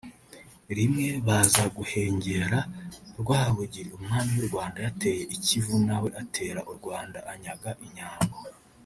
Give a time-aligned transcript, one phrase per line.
[0.77, 2.57] rimwe baza guhengera
[3.19, 8.37] Rwabugili Umwami w’u Rwanda yateye i Kivu nawe atera u Rwanda anyaga Inyambo